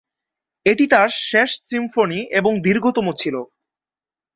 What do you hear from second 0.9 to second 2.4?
তার শেষ সিম্ফনি